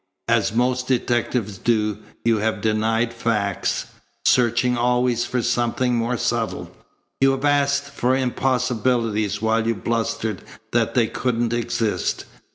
As 0.27 0.51
most 0.51 0.87
detectives 0.87 1.59
do, 1.59 1.99
you 2.25 2.39
have 2.39 2.59
denied 2.61 3.13
facts, 3.13 3.85
searching 4.25 4.75
always 4.75 5.25
for 5.27 5.43
something 5.43 5.93
more 5.93 6.17
subtle. 6.17 6.75
You 7.19 7.29
have 7.33 7.45
asked 7.45 7.83
for 7.91 8.17
impossibilities 8.17 9.43
while 9.43 9.67
you 9.67 9.75
blustered 9.75 10.43
that 10.71 10.95
they 10.95 11.05
couldn't 11.05 11.53
exist. 11.53 12.25